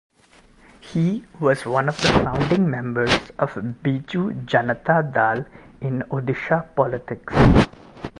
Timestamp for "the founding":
2.01-2.67